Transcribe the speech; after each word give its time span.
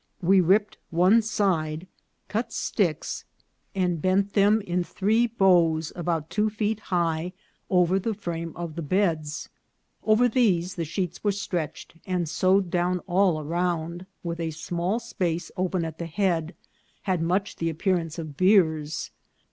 We 0.23 0.41
ripped 0.41 0.79
one 0.89 1.21
side, 1.21 1.85
cut 2.27 2.51
sticks, 2.51 3.23
and 3.75 4.01
bent 4.01 4.33
them 4.33 4.55
MODE 4.55 4.61
OF 4.63 4.67
LIFE 4.67 4.73
AT 4.89 4.95
PALENQUE. 4.95 4.95
309 4.97 5.27
in 5.27 5.27
three 5.29 5.37
bows 5.37 5.93
about 5.95 6.29
two 6.31 6.49
feet 6.49 6.79
high 6.79 7.33
over 7.69 7.99
the 7.99 8.15
frame 8.15 8.51
of 8.55 8.73
the 8.73 8.81
beds. 8.81 9.49
Over 10.03 10.27
these 10.27 10.73
the 10.73 10.85
sheets 10.85 11.23
were 11.23 11.31
stretched, 11.31 11.97
and, 12.07 12.27
sew 12.27 12.57
ed 12.57 12.71
down 12.71 12.97
all 13.05 13.41
around, 13.41 14.07
with 14.23 14.39
a 14.39 14.49
small 14.49 14.97
space 14.99 15.51
open 15.55 15.85
at 15.85 15.99
the 15.99 16.07
head, 16.07 16.55
had 17.03 17.21
much 17.21 17.57
the 17.57 17.69
appearance 17.69 18.17
of 18.17 18.35
biers. 18.35 19.11